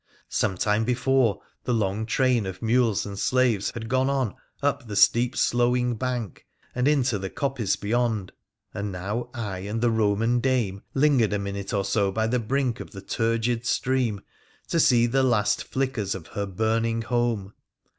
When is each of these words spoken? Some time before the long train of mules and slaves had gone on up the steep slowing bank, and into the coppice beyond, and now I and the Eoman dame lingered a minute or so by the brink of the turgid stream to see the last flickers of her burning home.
Some 0.29 0.57
time 0.57 0.83
before 0.83 1.41
the 1.63 1.75
long 1.75 2.07
train 2.07 2.47
of 2.47 2.63
mules 2.63 3.05
and 3.05 3.19
slaves 3.19 3.69
had 3.69 3.87
gone 3.87 4.09
on 4.09 4.33
up 4.63 4.87
the 4.87 4.95
steep 4.95 5.37
slowing 5.37 5.93
bank, 5.95 6.47
and 6.73 6.87
into 6.87 7.19
the 7.19 7.29
coppice 7.29 7.75
beyond, 7.75 8.31
and 8.73 8.91
now 8.91 9.29
I 9.31 9.59
and 9.59 9.79
the 9.79 9.91
Eoman 9.91 10.41
dame 10.41 10.81
lingered 10.95 11.33
a 11.33 11.37
minute 11.37 11.71
or 11.71 11.85
so 11.85 12.11
by 12.11 12.25
the 12.25 12.39
brink 12.39 12.79
of 12.79 12.89
the 12.93 13.01
turgid 13.03 13.63
stream 13.67 14.21
to 14.69 14.79
see 14.79 15.05
the 15.05 15.21
last 15.21 15.63
flickers 15.63 16.15
of 16.15 16.25
her 16.29 16.47
burning 16.47 17.03
home. 17.03 17.53